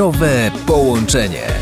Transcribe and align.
Zdrowe 0.00 0.50
połączenie. 0.66 1.59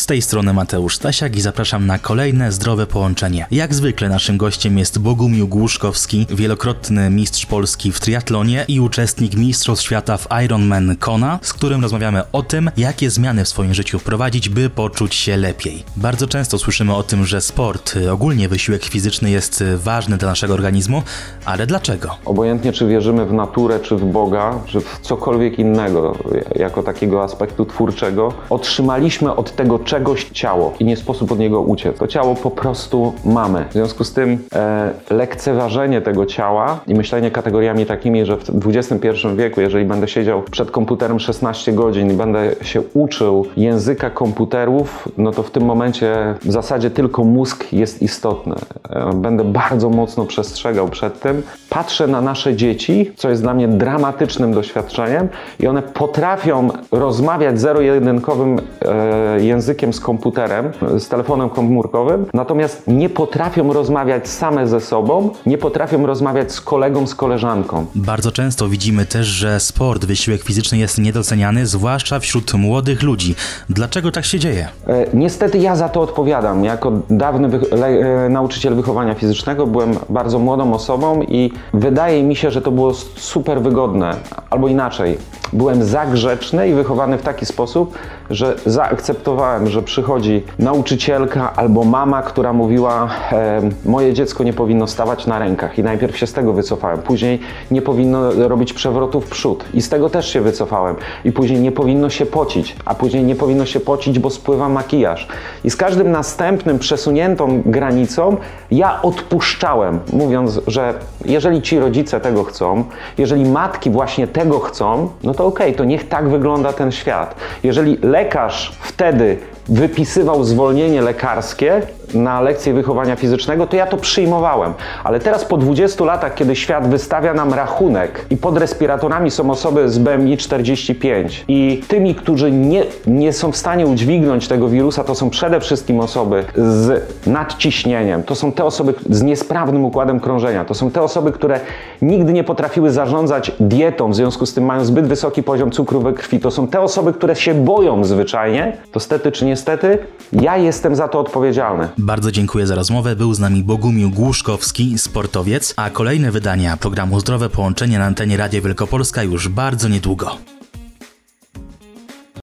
Z 0.00 0.06
tej 0.06 0.22
strony 0.22 0.52
Mateusz 0.52 0.96
Stasiak 0.96 1.36
i 1.36 1.40
zapraszam 1.40 1.86
na 1.86 1.98
kolejne 1.98 2.52
zdrowe 2.52 2.86
połączenie. 2.86 3.46
Jak 3.50 3.74
zwykle 3.74 4.08
naszym 4.08 4.36
gościem 4.36 4.78
jest 4.78 4.98
Bogumił 4.98 5.48
Głuszkowski, 5.48 6.26
wielokrotny 6.30 7.10
mistrz 7.10 7.46
Polski 7.46 7.92
w 7.92 8.00
triatlonie 8.00 8.64
i 8.68 8.80
uczestnik 8.80 9.34
Mistrzostw 9.34 9.84
Świata 9.84 10.16
w 10.16 10.28
Ironman 10.44 10.96
Kona, 10.96 11.38
z 11.42 11.52
którym 11.52 11.82
rozmawiamy 11.82 12.22
o 12.32 12.42
tym, 12.42 12.70
jakie 12.76 13.10
zmiany 13.10 13.44
w 13.44 13.48
swoim 13.48 13.74
życiu 13.74 13.98
wprowadzić, 13.98 14.48
by 14.48 14.70
poczuć 14.70 15.14
się 15.14 15.36
lepiej. 15.36 15.84
Bardzo 15.96 16.26
często 16.26 16.58
słyszymy 16.58 16.94
o 16.94 17.02
tym, 17.02 17.26
że 17.26 17.40
sport, 17.40 17.94
ogólnie 18.12 18.48
wysiłek 18.48 18.84
fizyczny 18.84 19.30
jest 19.30 19.64
ważny 19.76 20.16
dla 20.16 20.28
naszego 20.28 20.54
organizmu, 20.54 21.02
ale 21.44 21.66
dlaczego? 21.66 22.16
Obojętnie 22.24 22.72
czy 22.72 22.86
wierzymy 22.86 23.26
w 23.26 23.32
naturę, 23.32 23.80
czy 23.80 23.96
w 23.96 24.04
Boga, 24.04 24.60
czy 24.66 24.80
w 24.80 24.98
cokolwiek 25.02 25.58
innego, 25.58 26.18
jako 26.56 26.82
takiego 26.82 27.22
aspektu 27.22 27.66
twórczego, 27.66 28.34
otrzymaliśmy 28.50 29.36
od 29.36 29.56
tego 29.56 29.78
czegoś 29.90 30.24
ciało 30.24 30.74
i 30.80 30.84
nie 30.84 30.96
sposób 30.96 31.32
od 31.32 31.38
niego 31.38 31.60
uciec. 31.60 31.98
To 31.98 32.06
ciało 32.06 32.34
po 32.34 32.50
prostu 32.50 33.12
mamy. 33.24 33.64
W 33.70 33.72
związku 33.72 34.04
z 34.04 34.12
tym 34.12 34.38
e, 34.54 34.90
lekceważenie 35.10 36.00
tego 36.00 36.26
ciała 36.26 36.80
i 36.86 36.94
myślenie 36.94 37.30
kategoriami 37.30 37.86
takimi, 37.86 38.26
że 38.26 38.36
w 38.36 38.66
XXI 38.66 39.08
wieku, 39.36 39.60
jeżeli 39.60 39.84
będę 39.84 40.08
siedział 40.08 40.42
przed 40.42 40.70
komputerem 40.70 41.20
16 41.20 41.72
godzin 41.72 42.10
i 42.10 42.14
będę 42.14 42.50
się 42.62 42.82
uczył 42.94 43.46
języka 43.56 44.10
komputerów, 44.10 45.08
no 45.18 45.30
to 45.30 45.42
w 45.42 45.50
tym 45.50 45.64
momencie 45.64 46.34
w 46.42 46.52
zasadzie 46.52 46.90
tylko 46.90 47.24
mózg 47.24 47.72
jest 47.72 48.02
istotny. 48.02 48.54
E, 48.90 49.14
będę 49.14 49.44
bardzo 49.44 49.90
mocno 49.90 50.24
przestrzegał 50.26 50.88
przed 50.88 51.20
tym. 51.20 51.42
Patrzę 51.70 52.06
na 52.06 52.20
nasze 52.20 52.56
dzieci, 52.56 53.12
co 53.16 53.30
jest 53.30 53.42
dla 53.42 53.54
mnie 53.54 53.68
dramatycznym 53.68 54.54
doświadczeniem 54.54 55.28
i 55.60 55.66
one 55.66 55.82
potrafią 55.82 56.68
rozmawiać 56.92 57.60
zero-jedynkowym 57.60 58.58
e, 58.82 59.40
językiem 59.40 59.79
z 59.92 60.00
komputerem, 60.00 60.72
z 60.98 61.08
telefonem 61.08 61.50
komórkowym, 61.50 62.26
natomiast 62.34 62.82
nie 62.86 63.08
potrafią 63.08 63.72
rozmawiać 63.72 64.28
same 64.28 64.68
ze 64.68 64.80
sobą, 64.80 65.30
nie 65.46 65.58
potrafią 65.58 66.06
rozmawiać 66.06 66.52
z 66.52 66.60
kolegą, 66.60 67.06
z 67.06 67.14
koleżanką. 67.14 67.86
Bardzo 67.94 68.32
często 68.32 68.68
widzimy 68.68 69.06
też, 69.06 69.26
że 69.26 69.60
sport, 69.60 70.04
wysiłek 70.04 70.42
fizyczny 70.42 70.78
jest 70.78 70.98
niedoceniany, 70.98 71.66
zwłaszcza 71.66 72.20
wśród 72.20 72.54
młodych 72.54 73.02
ludzi. 73.02 73.34
Dlaczego 73.68 74.10
tak 74.10 74.24
się 74.24 74.38
dzieje? 74.38 74.68
E, 74.86 75.06
niestety 75.14 75.58
ja 75.58 75.76
za 75.76 75.88
to 75.88 76.00
odpowiadam. 76.00 76.64
Jako 76.64 76.92
dawny 77.10 77.48
e, 77.72 78.28
nauczyciel 78.28 78.74
wychowania 78.74 79.14
fizycznego 79.14 79.66
byłem 79.66 79.94
bardzo 80.08 80.38
młodą 80.38 80.74
osobą 80.74 81.22
i 81.22 81.52
wydaje 81.74 82.22
mi 82.22 82.36
się, 82.36 82.50
że 82.50 82.62
to 82.62 82.70
było 82.70 82.94
super 83.16 83.62
wygodne, 83.62 84.16
albo 84.50 84.68
inaczej. 84.68 85.18
Byłem 85.52 85.84
za 85.84 86.06
grzeczny 86.06 86.68
i 86.68 86.74
wychowany 86.74 87.18
w 87.18 87.22
taki 87.22 87.46
sposób, 87.46 87.98
że 88.30 88.56
zaakceptowałem, 88.66 89.66
że 89.66 89.82
przychodzi 89.82 90.42
nauczycielka 90.58 91.52
albo 91.56 91.84
mama, 91.84 92.22
która 92.22 92.52
mówiła: 92.52 93.08
e, 93.32 93.60
Moje 93.84 94.12
dziecko 94.12 94.44
nie 94.44 94.52
powinno 94.52 94.86
stawać 94.86 95.26
na 95.26 95.38
rękach. 95.38 95.78
I 95.78 95.82
najpierw 95.82 96.16
się 96.16 96.26
z 96.26 96.32
tego 96.32 96.52
wycofałem. 96.52 96.98
Później 96.98 97.40
nie 97.70 97.82
powinno 97.82 98.48
robić 98.48 98.72
przewrotu 98.72 99.20
w 99.20 99.30
przód. 99.30 99.64
I 99.74 99.82
z 99.82 99.88
tego 99.88 100.10
też 100.10 100.28
się 100.28 100.40
wycofałem. 100.40 100.96
I 101.24 101.32
później 101.32 101.60
nie 101.60 101.72
powinno 101.72 102.10
się 102.10 102.26
pocić. 102.26 102.76
A 102.84 102.94
później 102.94 103.24
nie 103.24 103.34
powinno 103.34 103.66
się 103.66 103.80
pocić, 103.80 104.18
bo 104.18 104.30
spływa 104.30 104.68
makijaż. 104.68 105.28
I 105.64 105.70
z 105.70 105.76
każdym 105.76 106.10
następnym 106.10 106.78
przesuniętą 106.78 107.62
granicą 107.66 108.36
ja 108.70 109.02
odpuszczałem, 109.02 110.00
mówiąc, 110.12 110.60
że 110.66 110.94
jeżeli 111.24 111.62
ci 111.62 111.78
rodzice 111.78 112.20
tego 112.20 112.44
chcą, 112.44 112.84
jeżeli 113.18 113.50
matki 113.50 113.90
właśnie 113.90 114.26
tego 114.40 114.60
chcą, 114.60 115.10
no 115.22 115.34
to 115.34 115.46
okej, 115.46 115.66
okay, 115.66 115.78
to 115.78 115.84
niech 115.84 116.08
tak 116.08 116.28
wygląda 116.28 116.72
ten 116.72 116.92
świat. 116.92 117.34
Jeżeli 117.62 117.98
lekarz 118.02 118.72
wtedy 118.80 119.38
wypisywał 119.68 120.44
zwolnienie 120.44 121.02
lekarskie 121.02 121.82
na 122.14 122.40
lekcję 122.40 122.74
wychowania 122.74 123.16
fizycznego, 123.16 123.66
to 123.66 123.76
ja 123.76 123.86
to 123.86 123.96
przyjmowałem. 123.96 124.74
Ale 125.04 125.20
teraz 125.20 125.44
po 125.44 125.56
20 125.56 126.04
latach, 126.04 126.34
kiedy 126.34 126.56
świat 126.56 126.88
wystawia 126.88 127.34
nam 127.34 127.54
rachunek 127.54 128.26
i 128.30 128.36
pod 128.36 128.58
respiratorami 128.58 129.30
są 129.30 129.50
osoby 129.50 129.88
z 129.88 129.98
BMI 129.98 130.36
45 130.36 131.44
i 131.48 131.82
tymi, 131.88 132.14
którzy 132.14 132.52
nie, 132.52 132.84
nie 133.06 133.32
są 133.32 133.52
w 133.52 133.56
stanie 133.56 133.86
udźwignąć 133.86 134.48
tego 134.48 134.68
wirusa, 134.68 135.04
to 135.04 135.14
są 135.14 135.30
przede 135.30 135.60
wszystkim 135.60 136.00
osoby 136.00 136.44
z 136.56 137.02
nadciśnieniem, 137.26 138.22
to 138.22 138.34
są 138.34 138.52
te 138.52 138.64
osoby 138.64 138.94
z 139.10 139.22
niesprawnym 139.22 139.84
układem 139.84 140.20
krążenia, 140.20 140.64
to 140.64 140.74
są 140.74 140.90
te 140.90 141.02
osoby, 141.02 141.32
które 141.32 141.60
nigdy 142.02 142.32
nie 142.32 142.44
potrafiły 142.44 142.90
zarządzać 142.90 143.52
dietą, 143.60 144.10
w 144.10 144.14
związku 144.14 144.46
z 144.46 144.54
tym 144.54 144.64
mają 144.64 144.84
zbyt 144.84 145.06
wysoki 145.06 145.42
poziom 145.42 145.70
cukru 145.70 146.00
we 146.00 146.12
krwi, 146.12 146.40
to 146.40 146.50
są 146.50 146.68
te 146.68 146.80
osoby, 146.80 147.12
które 147.12 147.36
się 147.36 147.54
boją 147.54 148.04
zwyczajnie, 148.04 148.76
to 148.92 149.00
stety 149.00 149.32
czy 149.32 149.44
niestety, 149.50 149.98
ja 150.32 150.56
jestem 150.56 150.94
za 150.94 151.08
to 151.08 151.20
odpowiedzialny. 151.20 151.88
Bardzo 151.98 152.32
dziękuję 152.32 152.66
za 152.66 152.74
rozmowę. 152.74 153.16
Był 153.16 153.34
z 153.34 153.38
nami 153.38 153.62
Bogumił 153.62 154.10
Głuszkowski, 154.10 154.98
sportowiec, 154.98 155.74
a 155.76 155.90
kolejne 155.90 156.30
wydania 156.30 156.76
programu 156.76 157.20
Zdrowe 157.20 157.48
Połączenie 157.48 157.98
na 157.98 158.04
antenie 158.04 158.36
Radio 158.36 158.62
Wielkopolska 158.62 159.22
już 159.22 159.48
bardzo 159.48 159.88
niedługo. 159.88 160.36